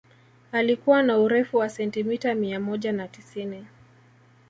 Alikuwa 0.51 1.03
na 1.03 1.17
urefu 1.17 1.57
wa 1.57 1.69
sentimita 1.69 2.35
mia 2.35 2.59
moja 2.59 2.91
na 2.91 3.07
tisini 3.07 3.65